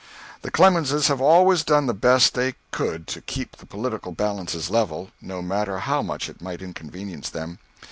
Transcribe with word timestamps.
The 0.41 0.49
Clemenses 0.49 1.09
have 1.09 1.21
always 1.21 1.63
done 1.63 1.85
the 1.85 1.93
best 1.93 2.33
they 2.33 2.55
could 2.71 3.05
to 3.05 3.21
keep 3.21 3.57
the 3.57 3.67
political 3.67 4.11
balances 4.13 4.71
level, 4.71 5.11
no 5.21 5.43
matter 5.43 5.77
how 5.77 6.01
much 6.01 6.27
it 6.27 6.41
might 6.41 6.63
inconvenience 6.63 7.29
them. 7.29 7.59